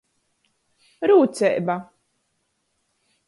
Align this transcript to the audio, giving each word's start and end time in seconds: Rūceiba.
Rūceiba. 1.11 1.75